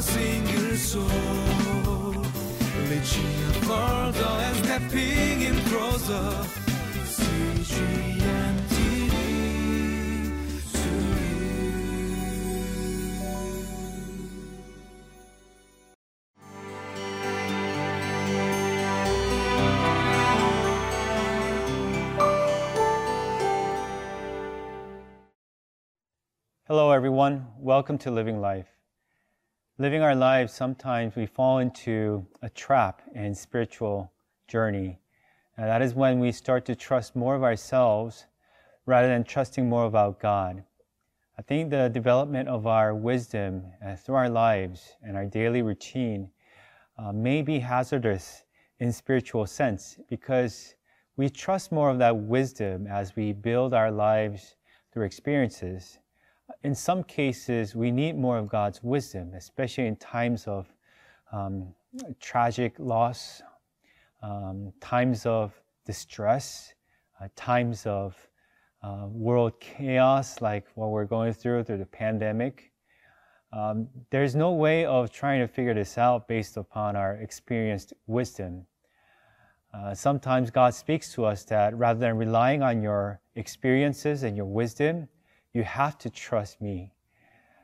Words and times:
single 0.00 0.76
soul. 0.76 1.04
And 4.46 4.56
stepping 4.64 5.42
in 5.42 5.56
closer. 5.64 6.46
Hello, 26.66 26.90
everyone. 26.90 27.46
Welcome 27.58 27.98
to 27.98 28.10
Living 28.10 28.40
Life. 28.40 28.73
Living 29.76 30.02
our 30.02 30.14
lives, 30.14 30.52
sometimes 30.52 31.16
we 31.16 31.26
fall 31.26 31.58
into 31.58 32.24
a 32.42 32.48
trap 32.48 33.02
in 33.12 33.34
spiritual 33.34 34.12
journey. 34.46 35.00
And 35.56 35.66
that 35.66 35.82
is 35.82 35.94
when 35.94 36.20
we 36.20 36.30
start 36.30 36.64
to 36.66 36.76
trust 36.76 37.16
more 37.16 37.34
of 37.34 37.42
ourselves 37.42 38.26
rather 38.86 39.08
than 39.08 39.24
trusting 39.24 39.68
more 39.68 39.86
about 39.86 40.20
God. 40.20 40.62
I 41.36 41.42
think 41.42 41.70
the 41.70 41.88
development 41.88 42.48
of 42.48 42.68
our 42.68 42.94
wisdom 42.94 43.64
uh, 43.84 43.96
through 43.96 44.14
our 44.14 44.28
lives 44.28 44.92
and 45.02 45.16
our 45.16 45.26
daily 45.26 45.62
routine 45.62 46.30
uh, 46.96 47.10
may 47.10 47.42
be 47.42 47.58
hazardous 47.58 48.44
in 48.78 48.92
spiritual 48.92 49.44
sense 49.44 49.98
because 50.08 50.76
we 51.16 51.28
trust 51.28 51.72
more 51.72 51.90
of 51.90 51.98
that 51.98 52.16
wisdom 52.16 52.86
as 52.86 53.16
we 53.16 53.32
build 53.32 53.74
our 53.74 53.90
lives 53.90 54.54
through 54.92 55.06
experiences 55.06 55.98
in 56.62 56.74
some 56.74 57.02
cases, 57.04 57.74
we 57.74 57.90
need 57.90 58.16
more 58.16 58.38
of 58.38 58.48
God's 58.48 58.82
wisdom, 58.82 59.32
especially 59.34 59.86
in 59.86 59.96
times 59.96 60.46
of 60.46 60.66
um, 61.32 61.74
tragic 62.20 62.74
loss, 62.78 63.42
um, 64.22 64.72
times 64.80 65.26
of 65.26 65.52
distress, 65.84 66.74
uh, 67.20 67.28
times 67.36 67.86
of 67.86 68.16
uh, 68.82 69.06
world 69.08 69.58
chaos, 69.60 70.40
like 70.40 70.66
what 70.74 70.90
we're 70.90 71.04
going 71.04 71.32
through 71.32 71.64
through 71.64 71.78
the 71.78 71.86
pandemic. 71.86 72.72
Um, 73.52 73.88
there's 74.10 74.34
no 74.34 74.52
way 74.52 74.84
of 74.84 75.10
trying 75.10 75.40
to 75.40 75.46
figure 75.46 75.74
this 75.74 75.96
out 75.96 76.26
based 76.26 76.56
upon 76.56 76.96
our 76.96 77.14
experienced 77.16 77.92
wisdom. 78.06 78.66
Uh, 79.72 79.94
sometimes 79.94 80.50
God 80.50 80.74
speaks 80.74 81.12
to 81.14 81.24
us 81.24 81.44
that 81.44 81.76
rather 81.76 82.00
than 82.00 82.16
relying 82.16 82.62
on 82.62 82.82
your 82.82 83.20
experiences 83.36 84.22
and 84.22 84.36
your 84.36 84.46
wisdom, 84.46 85.08
you 85.54 85.62
have 85.62 85.96
to 85.98 86.10
trust 86.10 86.60
me. 86.60 86.92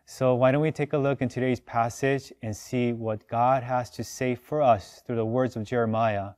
So, 0.06 0.34
why 0.34 0.50
don't 0.50 0.62
we 0.62 0.72
take 0.72 0.92
a 0.92 0.98
look 0.98 1.20
in 1.20 1.28
today's 1.28 1.60
passage 1.60 2.32
and 2.42 2.56
see 2.56 2.92
what 2.92 3.28
God 3.28 3.62
has 3.62 3.90
to 3.90 4.02
say 4.02 4.34
for 4.34 4.62
us 4.62 5.02
through 5.06 5.16
the 5.16 5.24
words 5.24 5.56
of 5.56 5.64
Jeremiah 5.64 6.30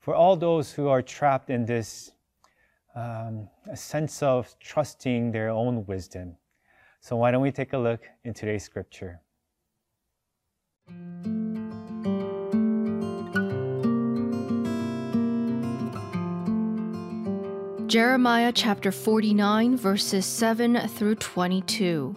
for 0.00 0.14
all 0.14 0.36
those 0.36 0.72
who 0.72 0.88
are 0.88 1.02
trapped 1.02 1.50
in 1.50 1.64
this 1.64 2.12
um, 2.94 3.48
sense 3.74 4.22
of 4.22 4.54
trusting 4.58 5.32
their 5.32 5.50
own 5.50 5.84
wisdom. 5.86 6.36
So, 7.00 7.16
why 7.16 7.30
don't 7.30 7.42
we 7.42 7.52
take 7.52 7.72
a 7.72 7.78
look 7.78 8.08
in 8.24 8.34
today's 8.34 8.64
scripture? 8.64 9.20
Jeremiah 17.94 18.50
chapter 18.52 18.90
49, 18.90 19.76
verses 19.76 20.26
7 20.26 20.88
through 20.88 21.14
22. 21.14 22.12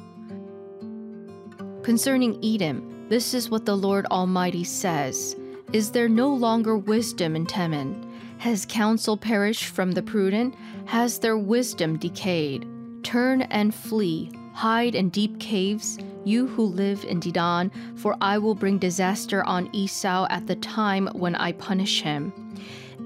Concerning 1.84 2.44
Edom, 2.44 3.06
this 3.10 3.36
is 3.36 3.52
what 3.52 3.68
the 3.68 3.78
Lord 3.78 4.08
Almighty 4.08 4.64
says 4.64 5.36
Is 5.74 5.92
there 5.92 6.10
no 6.10 6.34
longer 6.34 6.80
wisdom 6.80 7.36
in 7.36 7.46
Teman? 7.46 8.04
Has 8.40 8.66
counsel 8.66 9.18
perished 9.18 9.66
from 9.66 9.92
the 9.92 10.02
prudent? 10.02 10.56
Has 10.86 11.20
their 11.20 11.38
wisdom 11.38 12.00
decayed? 12.00 12.66
Turn 13.04 13.44
and 13.44 13.72
flee, 13.72 14.32
hide 14.56 14.96
in 14.96 15.10
deep 15.10 15.40
caves, 15.40 16.00
you 16.26 16.48
who 16.48 16.66
live 16.66 17.06
in 17.06 17.20
Dedan, 17.20 17.70
for 18.00 18.18
I 18.20 18.40
will 18.40 18.56
bring 18.56 18.80
disaster 18.80 19.44
on 19.44 19.70
Esau 19.76 20.26
at 20.32 20.48
the 20.48 20.56
time 20.56 21.06
when 21.14 21.36
I 21.36 21.52
punish 21.52 22.02
him. 22.02 22.34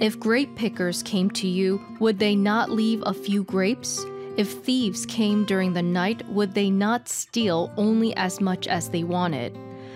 If 0.02 0.20
grape 0.20 0.56
pickers 0.56 1.04
came 1.04 1.30
to 1.30 1.48
you, 1.48 1.80
would 2.00 2.18
they 2.18 2.36
not 2.36 2.72
leave 2.72 3.04
a 3.06 3.14
few 3.14 3.44
grapes? 3.44 4.04
If 4.36 4.52
thieves 4.52 5.06
came 5.06 5.46
during 5.46 5.74
the 5.74 5.84
night, 5.84 6.28
would 6.28 6.56
they 6.56 6.72
not 6.72 7.08
steal 7.08 7.72
only 7.78 8.16
as 8.16 8.42
much 8.42 8.68
as 8.68 8.90
they 8.90 9.04
wanted? 9.04 9.56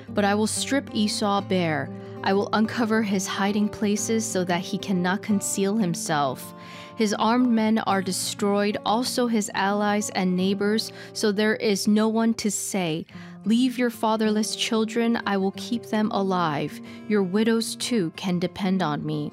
But 0.09 0.23
I 0.23 0.35
will 0.35 0.45
strip 0.45 0.93
Esau 0.93 1.41
bare. 1.41 1.89
I 2.23 2.33
will 2.33 2.51
uncover 2.53 3.01
his 3.01 3.25
hiding 3.25 3.67
places 3.67 4.23
so 4.23 4.43
that 4.43 4.61
he 4.61 4.77
cannot 4.77 5.23
conceal 5.23 5.75
himself. 5.75 6.53
His 6.97 7.15
armed 7.15 7.49
men 7.49 7.79
are 7.79 8.03
destroyed, 8.03 8.77
also 8.85 9.25
his 9.25 9.49
allies 9.55 10.11
and 10.11 10.37
neighbors, 10.37 10.91
so 11.13 11.31
there 11.31 11.55
is 11.55 11.87
no 11.87 12.09
one 12.09 12.35
to 12.35 12.51
say, 12.51 13.07
Leave 13.43 13.79
your 13.79 13.89
fatherless 13.89 14.55
children, 14.55 15.19
I 15.25 15.37
will 15.37 15.53
keep 15.53 15.87
them 15.87 16.11
alive. 16.11 16.79
Your 17.07 17.23
widows 17.23 17.75
too 17.75 18.11
can 18.15 18.37
depend 18.37 18.83
on 18.83 19.03
me. 19.03 19.31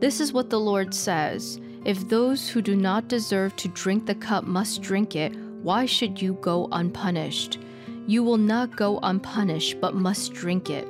This 0.00 0.20
is 0.20 0.32
what 0.32 0.50
the 0.50 0.60
Lord 0.60 0.94
says 0.94 1.60
If 1.84 2.08
those 2.08 2.48
who 2.48 2.62
do 2.62 2.76
not 2.76 3.08
deserve 3.08 3.56
to 3.56 3.68
drink 3.68 4.06
the 4.06 4.14
cup 4.14 4.44
must 4.44 4.82
drink 4.82 5.16
it, 5.16 5.34
why 5.62 5.86
should 5.86 6.20
you 6.20 6.34
go 6.40 6.68
unpunished? 6.72 7.58
You 8.06 8.22
will 8.22 8.36
not 8.36 8.76
go 8.76 8.98
unpunished, 9.02 9.80
but 9.80 9.94
must 9.94 10.34
drink 10.34 10.68
it. 10.68 10.86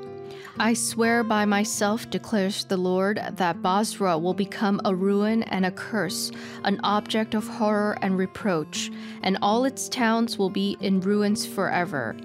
I 0.59 0.75
swear 0.75 1.25
by 1.25 1.45
myself, 1.45 2.09
declares 2.11 2.65
the 2.65 2.77
Lord, 2.77 3.21
that 3.33 3.61
Bozrah 3.61 4.19
will 4.19 4.35
become 4.35 4.81
a 4.85 4.95
ruin 4.95 5.43
and 5.45 5.67
a 5.67 5.71
curse, 5.73 6.31
an 6.62 6.79
object 6.85 7.35
of 7.35 7.49
horror 7.49 7.99
and 8.03 8.17
reproach, 8.17 8.93
and 9.23 9.37
all 9.43 9.65
its 9.65 9.89
towns 9.89 10.39
will 10.39 10.51
be 10.51 10.77
in 10.81 11.01
ruins 11.01 11.45
forever. 11.45 12.17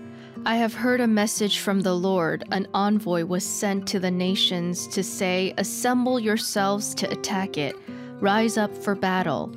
I 0.45 0.55
have 0.55 0.73
heard 0.73 1.01
a 1.01 1.07
message 1.07 1.59
from 1.59 1.81
the 1.81 1.93
Lord. 1.93 2.45
An 2.51 2.65
envoy 2.73 3.25
was 3.25 3.43
sent 3.43 3.85
to 3.89 3.99
the 3.99 4.09
nations 4.09 4.87
to 4.87 5.03
say, 5.03 5.53
Assemble 5.57 6.17
yourselves 6.17 6.95
to 6.95 7.11
attack 7.11 7.57
it, 7.57 7.75
rise 8.21 8.57
up 8.57 8.75
for 8.75 8.95
battle. 8.95 9.51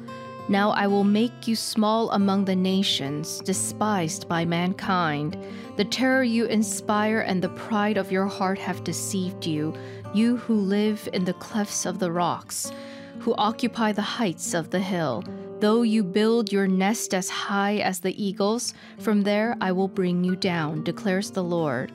Now 0.49 0.71
I 0.71 0.89
will 0.89 1.05
make 1.05 1.47
you 1.47 1.55
small 1.55 2.11
among 2.11 2.47
the 2.47 2.57
nations, 2.57 3.39
despised 3.39 4.29
by 4.29 4.45
mankind. 4.45 5.39
The 5.77 5.85
terror 5.85 6.25
you 6.25 6.47
inspire 6.47 7.21
and 7.21 7.41
the 7.41 7.51
pride 7.51 7.97
of 7.97 8.11
your 8.11 8.27
heart 8.27 8.59
have 8.59 8.83
deceived 8.83 9.47
you, 9.47 9.73
you 10.13 10.37
who 10.37 10.55
live 10.55 11.09
in 11.13 11.25
the 11.25 11.35
clefts 11.35 11.87
of 11.87 12.01
the 12.01 12.11
rocks, 12.11 12.73
who 13.21 13.37
occupy 13.37 13.93
the 13.93 14.03
heights 14.03 14.53
of 14.53 14.71
the 14.71 14.81
hill. 14.81 15.23
Though 15.63 15.83
you 15.83 16.03
build 16.03 16.51
your 16.51 16.67
nest 16.67 17.15
as 17.15 17.29
high 17.29 17.77
as 17.77 18.01
the 18.01 18.21
eagles, 18.21 18.75
from 18.99 19.23
there 19.23 19.57
I 19.61 19.71
will 19.71 19.87
bring 19.87 20.25
you 20.25 20.35
down, 20.35 20.83
declares 20.83 21.31
the 21.31 21.45
Lord. 21.45 21.93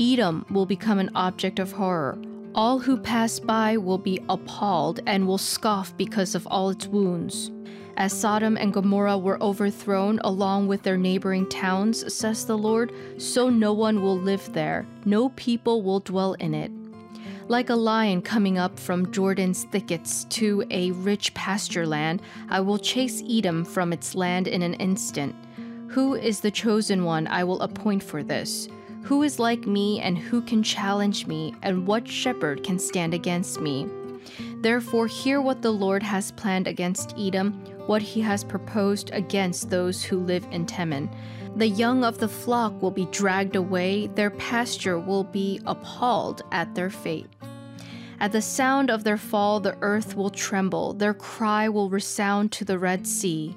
Edom 0.00 0.46
will 0.48 0.64
become 0.64 0.98
an 0.98 1.10
object 1.14 1.58
of 1.58 1.70
horror. 1.70 2.16
All 2.54 2.78
who 2.78 2.96
pass 2.96 3.38
by 3.38 3.76
will 3.76 3.98
be 3.98 4.24
appalled 4.30 5.00
and 5.04 5.26
will 5.26 5.36
scoff 5.36 5.94
because 5.98 6.34
of 6.34 6.46
all 6.46 6.70
its 6.70 6.86
wounds. 6.86 7.50
As 7.98 8.18
Sodom 8.18 8.56
and 8.56 8.72
Gomorrah 8.72 9.18
were 9.18 9.42
overthrown 9.42 10.18
along 10.24 10.68
with 10.68 10.82
their 10.82 10.96
neighboring 10.96 11.46
towns, 11.50 12.10
says 12.10 12.46
the 12.46 12.56
Lord, 12.56 12.90
so 13.18 13.50
no 13.50 13.74
one 13.74 14.00
will 14.00 14.18
live 14.18 14.50
there, 14.54 14.86
no 15.04 15.28
people 15.28 15.82
will 15.82 16.00
dwell 16.00 16.32
in 16.40 16.54
it. 16.54 16.72
Like 17.46 17.68
a 17.68 17.74
lion 17.74 18.22
coming 18.22 18.56
up 18.56 18.78
from 18.78 19.12
Jordan's 19.12 19.64
thickets 19.64 20.24
to 20.30 20.64
a 20.70 20.92
rich 20.92 21.34
pasture 21.34 21.86
land, 21.86 22.22
I 22.48 22.60
will 22.60 22.78
chase 22.78 23.22
Edom 23.28 23.66
from 23.66 23.92
its 23.92 24.14
land 24.14 24.48
in 24.48 24.62
an 24.62 24.72
instant. 24.74 25.34
Who 25.88 26.14
is 26.14 26.40
the 26.40 26.50
chosen 26.50 27.04
one 27.04 27.26
I 27.26 27.44
will 27.44 27.60
appoint 27.60 28.02
for 28.02 28.22
this? 28.22 28.66
Who 29.02 29.22
is 29.22 29.38
like 29.38 29.66
me, 29.66 30.00
and 30.00 30.16
who 30.16 30.40
can 30.40 30.62
challenge 30.62 31.26
me, 31.26 31.54
and 31.62 31.86
what 31.86 32.08
shepherd 32.08 32.64
can 32.64 32.78
stand 32.78 33.12
against 33.12 33.60
me? 33.60 33.86
Therefore, 34.62 35.06
hear 35.06 35.42
what 35.42 35.60
the 35.60 35.70
Lord 35.70 36.02
has 36.02 36.32
planned 36.32 36.66
against 36.66 37.14
Edom, 37.18 37.52
what 37.86 38.00
he 38.00 38.22
has 38.22 38.42
proposed 38.42 39.10
against 39.12 39.68
those 39.68 40.02
who 40.02 40.18
live 40.20 40.46
in 40.50 40.64
Teman. 40.64 41.14
The 41.56 41.68
young 41.68 42.02
of 42.02 42.18
the 42.18 42.26
flock 42.26 42.80
will 42.80 42.90
be 42.90 43.04
dragged 43.12 43.54
away, 43.54 44.06
their 44.08 44.30
pasture 44.30 44.98
will 44.98 45.24
be 45.24 45.60
appalled 45.66 46.42
at 46.50 46.74
their 46.74 46.90
fate. 46.90 47.28
At 48.24 48.32
the 48.32 48.40
sound 48.40 48.90
of 48.90 49.04
their 49.04 49.18
fall, 49.18 49.60
the 49.60 49.76
earth 49.82 50.16
will 50.16 50.30
tremble, 50.30 50.94
their 50.94 51.12
cry 51.12 51.68
will 51.68 51.90
resound 51.90 52.52
to 52.52 52.64
the 52.64 52.78
Red 52.78 53.06
Sea. 53.06 53.54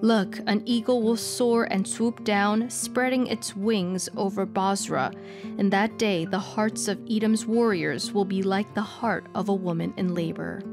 Look, 0.00 0.40
an 0.48 0.64
eagle 0.66 1.02
will 1.02 1.16
soar 1.16 1.68
and 1.70 1.86
swoop 1.86 2.24
down, 2.24 2.68
spreading 2.68 3.28
its 3.28 3.54
wings 3.54 4.08
over 4.16 4.44
Bozrah. 4.44 5.12
In 5.56 5.70
that 5.70 5.98
day, 5.98 6.24
the 6.24 6.40
hearts 6.40 6.88
of 6.88 6.98
Edom's 7.08 7.46
warriors 7.46 8.10
will 8.10 8.24
be 8.24 8.42
like 8.42 8.74
the 8.74 8.82
heart 8.82 9.24
of 9.36 9.48
a 9.48 9.54
woman 9.54 9.94
in 9.96 10.14
labor. 10.14 10.64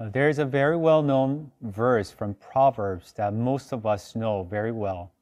Uh, 0.00 0.08
there 0.08 0.30
is 0.30 0.38
a 0.38 0.46
very 0.46 0.78
well 0.78 1.02
known 1.02 1.52
verse 1.60 2.10
from 2.10 2.32
Proverbs 2.32 3.12
that 3.12 3.34
most 3.34 3.72
of 3.72 3.84
us 3.84 4.16
know 4.16 4.42
very 4.44 4.72
well. 4.72 5.12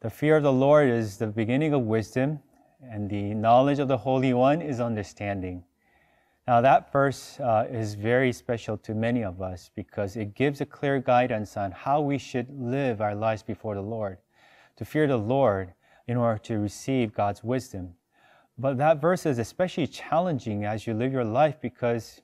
The 0.00 0.10
fear 0.10 0.38
of 0.38 0.42
the 0.42 0.52
Lord 0.52 0.90
is 0.90 1.18
the 1.18 1.28
beginning 1.28 1.72
of 1.72 1.82
wisdom, 1.82 2.40
and 2.90 3.08
the 3.08 3.34
knowledge 3.34 3.78
of 3.78 3.88
the 3.88 3.96
Holy 3.96 4.34
One 4.34 4.60
is 4.60 4.80
understanding. 4.80 5.64
Now, 6.46 6.60
that 6.60 6.90
verse 6.90 7.38
uh, 7.38 7.66
is 7.70 7.94
very 7.94 8.32
special 8.32 8.76
to 8.78 8.94
many 8.94 9.22
of 9.22 9.40
us 9.40 9.70
because 9.76 10.16
it 10.16 10.34
gives 10.34 10.60
a 10.60 10.66
clear 10.66 10.98
guidance 10.98 11.56
on 11.56 11.70
how 11.70 12.00
we 12.00 12.18
should 12.18 12.48
live 12.50 13.00
our 13.00 13.14
lives 13.14 13.44
before 13.44 13.76
the 13.76 13.82
Lord. 13.82 14.18
To 14.76 14.84
fear 14.84 15.06
the 15.06 15.16
Lord 15.16 15.74
in 16.08 16.16
order 16.16 16.38
to 16.38 16.58
receive 16.58 17.14
God's 17.14 17.44
wisdom. 17.44 17.94
But 18.58 18.76
that 18.78 19.00
verse 19.00 19.24
is 19.24 19.38
especially 19.38 19.86
challenging 19.86 20.64
as 20.64 20.86
you 20.86 20.94
live 20.94 21.12
your 21.12 21.24
life 21.24 21.60
because 21.60 22.20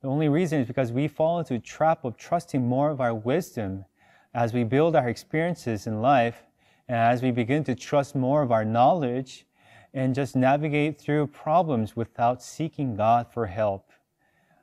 the 0.00 0.08
only 0.08 0.28
reason 0.28 0.60
is 0.60 0.66
because 0.66 0.92
we 0.92 1.08
fall 1.08 1.40
into 1.40 1.54
a 1.54 1.58
trap 1.58 2.04
of 2.04 2.16
trusting 2.16 2.64
more 2.64 2.90
of 2.90 3.00
our 3.00 3.14
wisdom 3.14 3.84
as 4.32 4.54
we 4.54 4.62
build 4.62 4.94
our 4.94 5.08
experiences 5.08 5.86
in 5.88 6.00
life 6.00 6.44
and 6.88 6.96
as 6.96 7.20
we 7.20 7.32
begin 7.32 7.64
to 7.64 7.74
trust 7.74 8.14
more 8.14 8.42
of 8.42 8.52
our 8.52 8.64
knowledge 8.64 9.46
and 9.92 10.14
just 10.14 10.36
navigate 10.36 11.00
through 11.00 11.26
problems 11.26 11.96
without 11.96 12.42
seeking 12.42 12.96
God 12.96 13.26
for 13.32 13.46
help. 13.46 13.90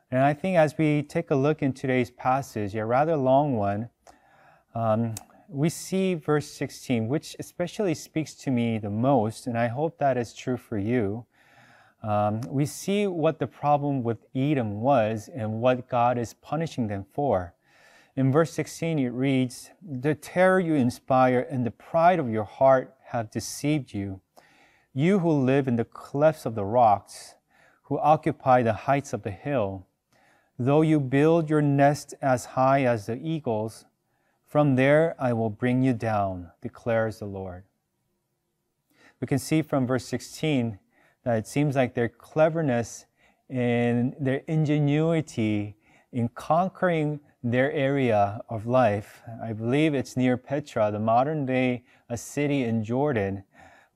And 0.10 0.22
I 0.22 0.34
think 0.34 0.58
as 0.58 0.78
we 0.78 1.04
take 1.04 1.32
a 1.32 1.36
look 1.36 1.62
in 1.62 1.74
today's 1.74 2.12
passage, 2.12 2.76
a 2.76 2.86
rather 2.86 3.18
long 3.18 3.58
one, 3.58 3.90
um, 4.74 5.16
we 5.50 5.70
see 5.70 6.14
verse 6.14 6.50
16, 6.52 7.08
which 7.08 7.36
especially 7.40 7.94
speaks 7.94 8.34
to 8.36 8.52
me 8.52 8.78
the 8.78 8.90
most, 8.90 9.48
and 9.48 9.58
I 9.58 9.68
hope 9.68 9.98
that 9.98 10.18
is 10.18 10.34
true 10.34 10.58
for 10.58 10.78
you. 10.78 11.26
Um, 12.04 12.42
we 12.48 12.66
see 12.66 13.08
what 13.08 13.40
the 13.40 13.48
problem 13.48 14.04
with 14.04 14.26
Edom 14.36 14.82
was 14.82 15.30
and 15.34 15.62
what 15.62 15.90
God 15.90 16.18
is 16.18 16.34
punishing 16.34 16.88
them 16.88 17.06
for. 17.14 17.54
In 18.16 18.32
verse 18.32 18.52
16, 18.54 19.00
it 19.00 19.10
reads, 19.10 19.72
The 19.82 20.16
terror 20.16 20.60
you 20.60 20.74
inspire 20.74 21.46
and 21.50 21.66
the 21.66 21.72
pride 21.72 22.20
of 22.20 22.30
your 22.30 22.44
heart 22.44 22.96
have 23.08 23.32
deceived 23.32 23.94
you. 23.94 24.22
You 24.98 25.20
who 25.20 25.30
live 25.30 25.68
in 25.68 25.76
the 25.76 25.86
clefts 25.86 26.48
of 26.48 26.56
the 26.56 26.66
rocks, 26.66 27.36
who 27.84 28.00
occupy 28.00 28.64
the 28.64 28.74
heights 28.74 29.14
of 29.14 29.22
the 29.22 29.30
hill, 29.30 29.86
though 30.58 30.82
you 30.82 31.00
build 31.00 31.52
your 31.52 31.62
nest 31.62 32.16
as 32.20 32.46
high 32.46 32.82
as 32.82 33.06
the 33.06 33.16
eagles, 33.16 33.86
from 34.48 34.76
there 34.76 35.16
I 35.20 35.34
will 35.34 35.52
bring 35.52 35.84
you 35.84 35.94
down, 35.94 36.50
declares 36.64 37.20
the 37.20 37.28
Lord. 37.28 37.66
We 39.22 39.28
can 39.28 39.38
see 39.38 39.62
from 39.62 39.86
verse 39.86 40.08
16 40.08 40.80
that 41.24 41.38
it 41.38 41.46
seems 41.46 41.76
like 41.76 41.94
their 41.94 42.10
cleverness 42.10 43.06
and 43.52 44.16
their 44.20 44.42
ingenuity 44.48 45.76
in 46.12 46.30
conquering 46.30 47.20
their 47.44 47.72
area 47.72 48.42
of 48.50 48.66
life. 48.66 49.22
I 49.44 49.54
believe 49.54 49.94
it's 49.94 50.18
near 50.18 50.38
Petra, 50.38 50.90
the 50.92 50.98
modern 50.98 51.46
day 51.46 51.84
a 52.10 52.18
city 52.18 52.64
in 52.64 52.84
Jordan, 52.84 53.44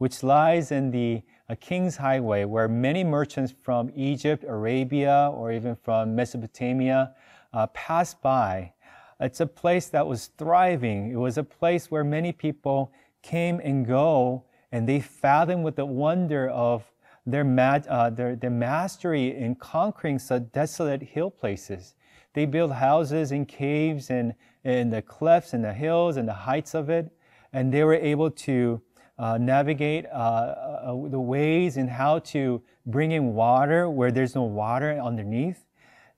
which 0.01 0.23
lies 0.23 0.71
in 0.71 0.89
the 0.89 1.21
King's 1.59 1.95
Highway, 1.95 2.45
where 2.45 2.67
many 2.67 3.03
merchants 3.03 3.53
from 3.61 3.91
Egypt, 3.95 4.43
Arabia, 4.47 5.31
or 5.31 5.51
even 5.51 5.75
from 5.75 6.15
Mesopotamia 6.15 7.13
uh, 7.53 7.67
pass 7.67 8.13
by 8.13 8.73
it's 9.21 9.39
a 9.39 9.45
place 9.45 9.87
that 9.89 10.07
was 10.07 10.31
thriving. 10.39 11.11
It 11.11 11.15
was 11.15 11.37
a 11.37 11.43
place 11.43 11.91
where 11.91 12.03
many 12.03 12.31
people 12.31 12.91
came 13.21 13.59
and 13.63 13.85
go, 13.85 14.45
and 14.71 14.89
they 14.89 14.99
fathomed 14.99 15.63
with 15.63 15.75
the 15.75 15.85
wonder 15.85 16.49
of 16.49 16.83
their, 17.27 17.45
uh, 17.87 18.09
their, 18.09 18.35
their 18.35 18.49
mastery 18.49 19.37
in 19.37 19.53
conquering 19.53 20.17
such 20.17 20.51
desolate 20.51 21.03
hill 21.03 21.29
places. 21.29 21.93
They 22.33 22.47
built 22.47 22.71
houses 22.71 23.31
in 23.31 23.45
caves 23.45 24.09
and 24.09 24.33
in 24.63 24.89
the 24.89 25.03
clefts 25.03 25.53
and 25.53 25.63
the 25.63 25.73
hills 25.73 26.17
and 26.17 26.27
the 26.27 26.33
heights 26.33 26.73
of 26.73 26.89
it, 26.89 27.11
and 27.53 27.71
they 27.71 27.83
were 27.83 27.93
able 27.93 28.31
to 28.31 28.81
uh, 29.21 29.37
navigate 29.37 30.07
uh, 30.07 30.17
uh, 30.17 31.07
the 31.09 31.19
ways 31.19 31.77
and 31.77 31.87
how 31.87 32.17
to 32.17 32.59
bring 32.87 33.11
in 33.11 33.35
water 33.35 33.87
where 33.87 34.11
there's 34.11 34.33
no 34.33 34.41
water 34.41 34.99
underneath. 34.99 35.63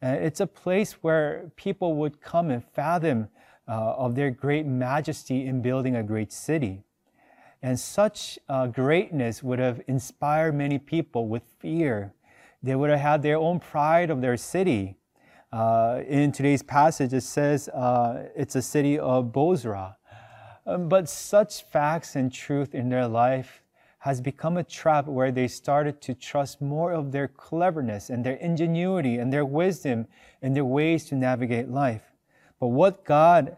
It's 0.01 0.39
a 0.39 0.47
place 0.47 0.93
where 1.03 1.51
people 1.55 1.95
would 1.95 2.21
come 2.21 2.49
and 2.49 2.63
fathom 2.63 3.27
uh, 3.67 3.93
of 3.95 4.15
their 4.15 4.31
great 4.31 4.65
majesty 4.65 5.45
in 5.45 5.61
building 5.61 5.95
a 5.97 6.03
great 6.03 6.31
city. 6.31 6.83
And 7.61 7.79
such 7.79 8.39
uh, 8.49 8.67
greatness 8.67 9.43
would 9.43 9.59
have 9.59 9.81
inspired 9.87 10.55
many 10.55 10.79
people 10.79 11.27
with 11.27 11.43
fear. 11.59 12.13
They 12.61 12.75
would 12.75 12.89
have 12.89 12.99
had 12.99 13.21
their 13.21 13.37
own 13.37 13.59
pride 13.59 14.09
of 14.09 14.21
their 14.21 14.37
city. 14.37 14.95
Uh, 15.51 16.01
in 16.07 16.31
today's 16.31 16.63
passage, 16.63 17.13
it 17.13 17.21
says 17.21 17.69
uh, 17.69 18.27
it's 18.35 18.55
a 18.55 18.61
city 18.61 18.97
of 18.97 19.31
Bozrah. 19.31 19.97
Um, 20.65 20.87
but 20.87 21.09
such 21.09 21.63
facts 21.63 22.15
and 22.15 22.31
truth 22.31 22.73
in 22.73 22.89
their 22.89 23.07
life 23.07 23.61
has 23.99 24.21
become 24.21 24.57
a 24.57 24.63
trap 24.63 25.07
where 25.07 25.31
they 25.31 25.47
started 25.47 26.01
to 26.01 26.13
trust 26.13 26.61
more 26.61 26.91
of 26.91 27.11
their 27.11 27.27
cleverness 27.27 28.09
and 28.09 28.23
their 28.23 28.35
ingenuity 28.35 29.17
and 29.17 29.31
their 29.31 29.45
wisdom 29.45 30.07
and 30.41 30.55
their 30.55 30.65
ways 30.65 31.05
to 31.05 31.15
navigate 31.15 31.69
life. 31.69 32.11
But 32.59 32.67
what 32.67 33.05
God 33.05 33.55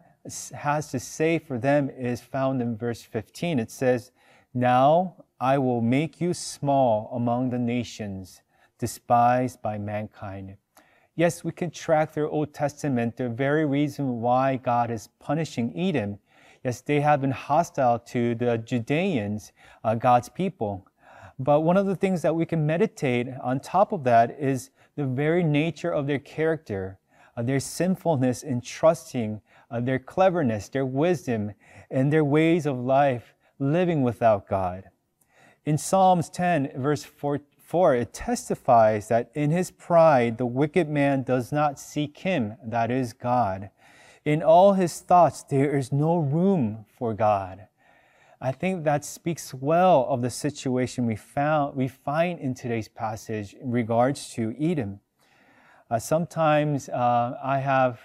has 0.54 0.90
to 0.92 1.00
say 1.00 1.40
for 1.40 1.58
them 1.58 1.90
is 1.90 2.22
found 2.22 2.62
in 2.62 2.78
verse 2.78 3.02
15. 3.02 3.60
It 3.60 3.72
says, 3.72 4.12
Now 4.54 5.26
I 5.40 5.58
will 5.58 5.82
make 5.82 6.22
you 6.22 6.34
small 6.34 7.12
among 7.14 7.50
the 7.50 7.60
nations, 7.60 8.42
despised 8.80 9.62
by 9.62 9.78
mankind. 9.78 10.58
Yes, 11.16 11.44
we 11.44 11.52
can 11.52 11.72
track 11.72 12.14
their 12.14 12.28
Old 12.28 12.54
Testament, 12.54 13.18
the 13.18 13.30
very 13.30 13.66
reason 13.66 14.22
why 14.22 14.58
God 14.58 14.92
is 14.92 15.10
punishing 15.20 15.72
Edom 15.76 16.20
Yes, 16.66 16.82
they 16.82 17.02
have 17.02 17.22
been 17.22 17.30
hostile 17.30 18.00
to 18.00 18.34
the 18.34 18.58
Judeans, 18.58 19.52
uh, 19.84 19.94
God's 19.94 20.30
people. 20.30 20.88
But 21.38 21.62
one 21.62 21.78
of 21.78 21.86
the 21.86 21.96
things 21.96 22.24
that 22.24 22.36
we 22.36 22.48
can 22.48 22.66
meditate 22.66 23.28
on 23.44 23.60
top 23.60 23.92
of 23.92 24.04
that 24.06 24.36
is 24.40 24.72
the 24.96 25.06
very 25.06 25.44
nature 25.44 25.92
of 25.92 26.08
their 26.08 26.18
character, 26.18 26.98
uh, 27.38 27.44
their 27.44 27.60
sinfulness 27.60 28.42
in 28.42 28.62
trusting, 28.62 29.42
uh, 29.70 29.80
their 29.80 30.00
cleverness, 30.00 30.68
their 30.70 30.88
wisdom, 30.88 31.52
and 31.92 32.12
their 32.12 32.26
ways 32.26 32.66
of 32.66 32.80
life 32.80 33.36
living 33.60 34.02
without 34.02 34.48
God. 34.48 34.86
In 35.66 35.78
Psalms 35.78 36.32
10, 36.32 36.72
verse 36.82 37.04
4, 37.04 37.42
4, 37.60 37.94
it 37.94 38.12
testifies 38.12 39.08
that 39.10 39.30
in 39.36 39.52
his 39.52 39.70
pride, 39.70 40.40
the 40.40 40.48
wicked 40.48 40.90
man 40.90 41.22
does 41.22 41.52
not 41.52 41.80
seek 41.80 42.18
him, 42.18 42.56
that 42.64 42.90
is 42.90 43.14
God. 43.14 43.70
In 44.26 44.42
all 44.42 44.74
his 44.74 45.02
thoughts, 45.02 45.44
there 45.44 45.78
is 45.78 45.92
no 45.92 46.18
room 46.18 46.86
for 46.98 47.14
God. 47.14 47.68
I 48.42 48.52
think 48.52 48.84
that 48.84 49.06
speaks 49.06 49.54
well 49.54 50.08
of 50.10 50.24
the 50.24 50.32
situation 50.32 51.06
we 51.06 51.16
found 51.16 51.76
we 51.76 51.88
find 51.88 52.40
in 52.40 52.56
today's 52.56 52.88
passage 52.88 53.54
in 53.54 53.70
regards 53.70 54.32
to 54.32 54.56
Edom. 54.60 55.00
Uh, 55.92 56.00
sometimes 56.00 56.90
uh, 56.90 57.38
I 57.44 57.60
have 57.60 58.00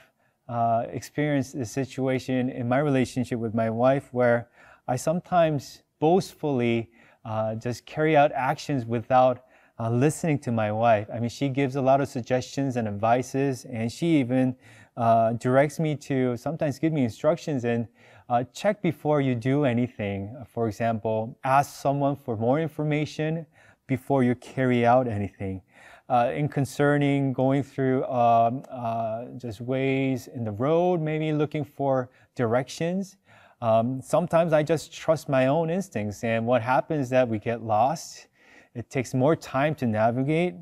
uh, 0.46 0.84
experienced 0.90 1.54
a 1.54 1.64
situation 1.64 2.50
in 2.50 2.68
my 2.68 2.80
relationship 2.80 3.38
with 3.38 3.54
my 3.54 3.70
wife 3.70 4.12
where 4.12 4.50
I 4.86 4.96
sometimes 4.96 5.84
boastfully 6.00 6.90
uh, 7.24 7.54
just 7.54 7.86
carry 7.86 8.14
out 8.14 8.30
actions 8.32 8.84
without 8.84 9.46
uh, 9.80 9.88
listening 9.88 10.38
to 10.38 10.52
my 10.52 10.70
wife. 10.70 11.08
I 11.12 11.20
mean, 11.20 11.30
she 11.30 11.48
gives 11.48 11.76
a 11.76 11.80
lot 11.80 12.00
of 12.00 12.08
suggestions 12.08 12.76
and 12.76 12.86
advices, 12.86 13.64
and 13.64 13.90
she 13.90 14.18
even 14.18 14.54
uh, 14.96 15.32
directs 15.34 15.80
me 15.80 15.96
to 15.96 16.36
sometimes 16.36 16.78
give 16.78 16.92
me 16.92 17.02
instructions 17.02 17.64
and 17.64 17.88
uh, 18.28 18.44
check 18.52 18.82
before 18.82 19.22
you 19.22 19.34
do 19.34 19.64
anything. 19.64 20.36
For 20.46 20.68
example, 20.68 21.38
ask 21.44 21.80
someone 21.80 22.14
for 22.14 22.36
more 22.36 22.60
information 22.60 23.46
before 23.86 24.22
you 24.22 24.34
carry 24.34 24.84
out 24.84 25.08
anything. 25.08 25.62
Uh, 26.10 26.32
in 26.34 26.48
concerning 26.48 27.32
going 27.32 27.62
through 27.62 28.04
um, 28.04 28.62
uh, 28.70 29.26
just 29.38 29.60
ways 29.60 30.26
in 30.26 30.44
the 30.44 30.50
road, 30.50 31.00
maybe 31.00 31.32
looking 31.32 31.64
for 31.64 32.10
directions. 32.34 33.16
Um, 33.62 34.02
sometimes 34.02 34.52
I 34.52 34.62
just 34.62 34.92
trust 34.92 35.28
my 35.28 35.46
own 35.46 35.70
instincts, 35.70 36.22
and 36.24 36.46
what 36.46 36.62
happens 36.62 37.04
is 37.04 37.10
that 37.10 37.28
we 37.28 37.38
get 37.38 37.62
lost. 37.62 38.26
It 38.74 38.88
takes 38.90 39.14
more 39.14 39.34
time 39.36 39.74
to 39.76 39.86
navigate. 39.86 40.54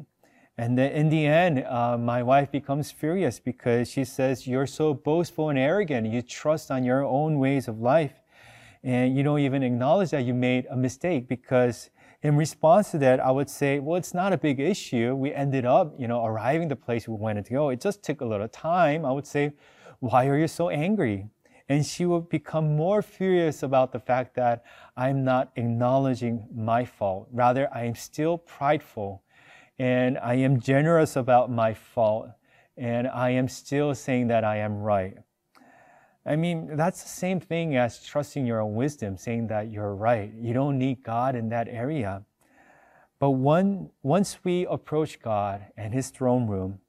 And 0.57 0.77
then 0.77 0.93
in 0.93 1.09
the 1.09 1.27
end, 1.27 1.65
uh, 1.65 1.97
my 1.97 2.23
wife 2.23 2.51
becomes 2.51 2.91
furious 2.91 3.39
because 3.39 3.91
she 3.91 4.05
says, 4.05 4.47
You're 4.47 4.67
so 4.67 4.95
boastful 4.95 5.51
and 5.51 5.59
arrogant. 5.59 6.07
You 6.07 6.23
trust 6.23 6.71
on 6.71 6.85
your 6.85 7.05
own 7.05 7.39
ways 7.39 7.69
of 7.69 7.81
life. 7.81 8.15
And 8.83 9.17
you 9.17 9.23
don't 9.23 9.41
even 9.41 9.63
acknowledge 9.63 10.11
that 10.11 10.25
you 10.25 10.35
made 10.35 10.67
a 10.71 10.77
mistake 10.77 11.29
because 11.29 11.91
in 12.23 12.37
response 12.37 12.91
to 12.93 12.99
that, 12.99 13.21
I 13.21 13.31
would 13.31 13.49
say, 13.49 13.79
well, 13.79 13.97
it's 13.97 14.15
not 14.15 14.33
a 14.33 14.39
big 14.39 14.59
issue. 14.59 15.15
We 15.15 15.33
ended 15.33 15.65
up, 15.65 15.95
you 15.99 16.09
know, 16.09 16.25
arriving 16.25 16.69
the 16.69 16.77
place 16.77 17.07
we 17.07 17.15
wanted 17.15 17.45
to 17.47 17.53
go. 17.53 17.69
It 17.69 17.81
just 17.81 18.03
took 18.03 18.21
a 18.21 18.25
little 18.25 18.49
time. 18.49 19.05
I 19.05 19.13
would 19.13 19.27
say, 19.27 19.53
why 20.01 20.27
are 20.27 20.39
you 20.39 20.49
so 20.49 20.69
angry? 20.69 21.27
And 21.69 21.85
she 21.85 22.07
would 22.07 22.29
become 22.29 22.77
more 22.77 23.03
furious 23.03 23.63
about 23.63 23.93
the 23.93 24.01
fact 24.01 24.35
that 24.37 24.65
I'm 24.97 25.25
not 25.25 25.53
acknowledging 25.57 26.47
my 26.55 26.85
fault. 26.85 27.29
Rather, 27.31 27.69
I 27.73 27.85
am 27.85 27.95
still 27.95 28.39
prideful 28.39 29.23
and 29.79 30.19
I 30.19 30.35
am 30.35 30.61
generous 30.61 31.17
about 31.17 31.51
my 31.51 31.73
fault, 31.73 32.31
and 32.77 33.07
I 33.07 33.31
am 33.31 33.49
still 33.49 33.95
saying 33.95 34.29
that 34.29 34.45
I 34.45 34.57
am 34.57 34.81
right. 34.81 35.17
I 36.27 36.37
mean, 36.37 36.77
that's 36.77 37.03
the 37.03 37.09
same 37.09 37.41
thing 37.41 37.77
as 37.77 38.05
trusting 38.05 38.45
your 38.45 38.61
own 38.61 38.75
wisdom, 38.75 39.17
saying 39.17 39.47
that 39.49 39.71
you're 39.71 39.95
right. 39.95 40.33
You 40.35 40.53
don't 40.53 40.79
need 40.79 41.03
God 41.03 41.35
in 41.37 41.49
that 41.51 41.69
area. 41.69 42.25
But 43.19 43.31
one, 43.31 43.91
once 44.03 44.39
we 44.45 44.67
approach 44.67 45.21
God 45.21 45.67
and 45.77 45.95
His 45.95 46.11
throne 46.11 46.47
room, 46.47 46.81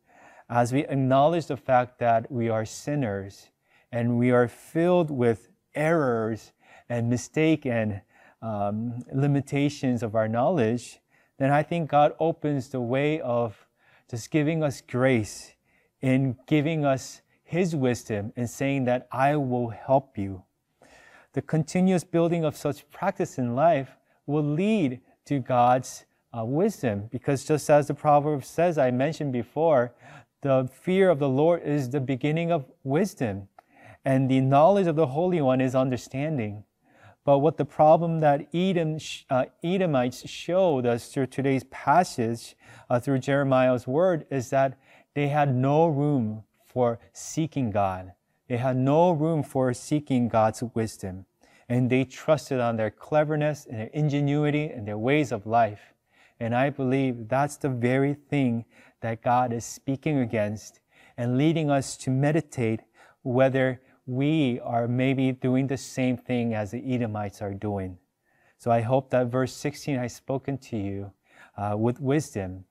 as 0.50 0.74
we 0.74 0.86
acknowledge 0.86 1.46
the 1.46 1.58
fact 1.58 2.00
that 2.00 2.32
we 2.32 2.50
are 2.50 2.66
sinners 2.66 3.50
and 3.92 4.18
we 4.18 4.32
are 4.32 4.48
filled 4.48 5.12
with 5.12 5.50
errors 5.76 6.52
and 6.90 7.10
mistake 7.10 7.66
and 7.66 8.02
um, 8.42 9.04
limitations 9.14 10.04
of 10.04 10.16
our 10.16 10.28
knowledge, 10.28 11.00
then 11.38 11.52
I 11.52 11.64
think 11.64 11.90
God 11.90 12.14
opens 12.20 12.70
the 12.70 12.82
way 12.82 13.20
of 13.22 13.66
just 14.10 14.32
giving 14.32 14.64
us 14.64 14.82
grace 14.82 15.54
in 16.02 16.38
giving 16.48 16.86
us 16.86 17.22
His 17.44 17.76
wisdom 17.76 18.34
and 18.36 18.50
saying 18.50 18.86
that 18.86 19.08
I 19.12 19.36
will 19.36 19.70
help 19.70 20.18
you. 20.18 20.44
The 21.34 21.42
continuous 21.42 22.04
building 22.04 22.44
of 22.44 22.56
such 22.56 22.90
practice 22.90 23.38
in 23.38 23.56
life 23.56 23.98
will 24.26 24.44
lead 24.44 25.02
to 25.26 25.40
God's 25.40 26.06
uh, 26.38 26.46
wisdom 26.46 27.08
because 27.12 27.46
just 27.46 27.70
as 27.70 27.88
the 27.88 27.94
proverb 27.94 28.44
says, 28.44 28.78
I 28.78 28.92
mentioned 28.92 29.34
before, 29.34 29.94
the 30.42 30.70
fear 30.72 31.10
of 31.10 31.20
the 31.20 31.28
Lord 31.28 31.64
is 31.64 31.90
the 31.90 32.00
beginning 32.00 32.52
of 32.52 32.66
wisdom, 32.84 33.49
and 34.06 34.30
the 34.30 34.42
knowledge 34.42 34.88
of 34.88 34.96
the 34.96 35.08
Holy 35.08 35.42
One 35.42 35.62
is 35.62 35.76
understanding. 35.76 36.64
But 37.26 37.40
what 37.40 37.58
the 37.58 37.66
problem 37.66 38.22
that 38.22 38.48
Edom, 38.54 38.98
uh, 39.30 39.46
Edomites 39.64 40.28
showed 40.28 40.86
us 40.86 41.10
through 41.10 41.28
today's 41.28 41.64
passage, 41.66 42.56
uh, 42.90 43.00
through 43.00 43.20
Jeremiah's 43.20 43.86
word, 43.86 44.26
is 44.32 44.50
that 44.50 44.80
they 45.14 45.28
had 45.28 45.54
no 45.54 45.88
room 45.88 46.44
for 46.66 47.00
seeking 47.14 47.72
God. 47.72 48.14
They 48.48 48.58
had 48.58 48.78
no 48.78 49.12
room 49.12 49.44
for 49.44 49.74
seeking 49.74 50.28
God's 50.28 50.64
wisdom. 50.74 51.26
And 51.68 51.90
they 51.90 52.04
trusted 52.04 52.60
on 52.60 52.78
their 52.78 52.90
cleverness 52.90 53.66
and 53.66 53.80
their 53.80 53.88
ingenuity 53.88 54.66
and 54.66 54.88
their 54.88 54.98
ways 54.98 55.32
of 55.32 55.46
life. 55.46 55.94
And 56.40 56.56
I 56.56 56.70
believe 56.70 57.28
that's 57.28 57.58
the 57.58 57.70
very 57.70 58.14
thing 58.14 58.66
that 59.02 59.22
God 59.22 59.54
is 59.54 59.66
speaking 59.66 60.20
against 60.20 60.80
and 61.18 61.38
leading 61.38 61.70
us 61.70 61.98
to 61.98 62.10
meditate 62.10 62.80
whether 63.22 63.82
we 64.10 64.60
are 64.62 64.88
maybe 64.88 65.32
doing 65.32 65.68
the 65.68 65.78
same 65.78 66.18
thing 66.18 66.56
as 66.56 66.72
the 66.72 66.96
Edomites 66.96 67.44
are 67.44 67.54
doing. 67.54 67.96
So 68.58 68.72
I 68.72 68.82
hope 68.82 69.12
that 69.12 69.28
verse 69.28 69.54
16 69.54 69.98
has 69.98 70.16
spoken 70.16 70.58
to 70.58 70.78
you 70.78 71.12
uh, 71.56 71.76
with 71.78 72.02
wisdom. 72.02 72.66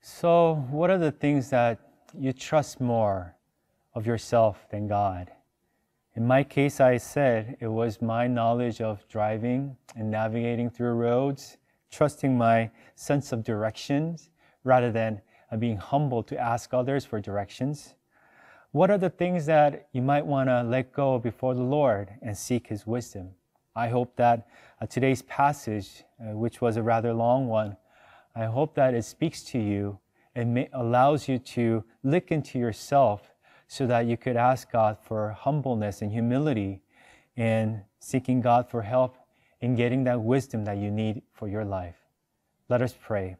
So, 0.00 0.66
what 0.72 0.90
are 0.90 0.98
the 0.98 1.12
things 1.12 1.50
that 1.50 1.78
you 2.18 2.32
trust 2.32 2.80
more 2.80 3.36
of 3.94 4.04
yourself 4.04 4.66
than 4.72 4.88
God? 4.88 5.30
In 6.18 6.26
my 6.26 6.42
case, 6.42 6.80
I 6.80 6.96
said 6.96 7.56
it 7.60 7.68
was 7.68 8.02
my 8.02 8.26
knowledge 8.26 8.80
of 8.80 9.06
driving 9.06 9.76
and 9.94 10.10
navigating 10.10 10.68
through 10.68 10.94
roads, 10.94 11.58
trusting 11.92 12.36
my 12.36 12.72
sense 12.96 13.30
of 13.30 13.44
directions 13.44 14.30
rather 14.64 14.90
than 14.90 15.20
uh, 15.52 15.56
being 15.58 15.76
humble 15.76 16.24
to 16.24 16.36
ask 16.36 16.74
others 16.74 17.04
for 17.04 17.20
directions. 17.20 17.94
What 18.72 18.90
are 18.90 18.98
the 18.98 19.10
things 19.10 19.46
that 19.46 19.86
you 19.92 20.02
might 20.02 20.26
want 20.26 20.48
to 20.48 20.64
let 20.64 20.92
go 20.92 21.20
before 21.20 21.54
the 21.54 21.62
Lord 21.62 22.10
and 22.20 22.36
seek 22.36 22.66
His 22.66 22.84
wisdom? 22.84 23.28
I 23.76 23.86
hope 23.86 24.16
that 24.16 24.48
uh, 24.80 24.86
today's 24.86 25.22
passage, 25.22 26.02
uh, 26.20 26.36
which 26.36 26.60
was 26.60 26.76
a 26.76 26.82
rather 26.82 27.14
long 27.14 27.46
one, 27.46 27.76
I 28.34 28.46
hope 28.46 28.74
that 28.74 28.92
it 28.92 29.04
speaks 29.04 29.44
to 29.52 29.60
you 29.60 30.00
and 30.34 30.66
allows 30.72 31.28
you 31.28 31.38
to 31.38 31.84
look 32.02 32.32
into 32.32 32.58
yourself 32.58 33.36
so 33.68 33.86
that 33.86 34.06
you 34.06 34.16
could 34.16 34.36
ask 34.36 34.72
God 34.72 34.96
for 35.00 35.30
humbleness 35.30 36.02
and 36.02 36.10
humility 36.10 36.80
and 37.36 37.82
seeking 38.00 38.40
God 38.40 38.68
for 38.68 38.82
help 38.82 39.16
in 39.60 39.76
getting 39.76 40.04
that 40.04 40.22
wisdom 40.22 40.64
that 40.64 40.78
you 40.78 40.90
need 40.90 41.22
for 41.32 41.46
your 41.46 41.64
life. 41.64 41.96
Let 42.68 42.82
us 42.82 42.94
pray. 42.98 43.36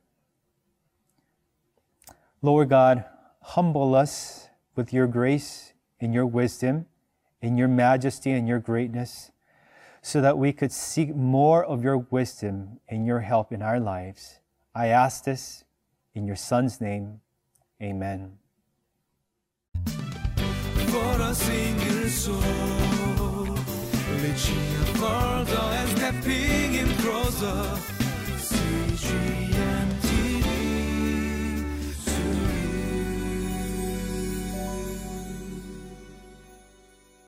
Lord 2.43 2.69
God, 2.69 3.05
humble 3.43 3.95
us 3.95 4.49
with 4.77 4.93
your 4.93 5.07
grace 5.07 5.73
and 6.01 6.15
your 6.15 6.27
wisdom, 6.27 6.87
in 7.41 7.57
your 7.57 7.69
majesty 7.69 8.31
and 8.31 8.47
your 8.47 8.59
greatness, 8.59 9.31
so 10.03 10.21
that 10.21 10.39
we 10.39 10.53
could 10.53 10.73
seek 10.73 11.15
more 11.15 11.65
of 11.65 11.83
your 11.83 11.99
wisdom 11.99 12.81
and 12.89 13.07
your 13.07 13.21
help 13.21 13.51
in 13.53 13.63
our 13.63 13.81
lives. 13.81 14.39
I 14.75 14.89
ask 14.89 15.25
this 15.25 15.65
in 16.15 16.27
your 16.27 16.37
Son's 16.37 16.81
name. 16.81 17.21
Amen. 17.83 18.39
For 20.99 21.21
a 21.21 21.33
single 21.33 22.09
soul, 22.09 23.47
reaching 24.21 24.85
further 25.01 25.67
and 25.79 25.89
stepping 25.97 26.75
in 26.75 26.89
closer. 27.03 27.63
See 28.39 29.58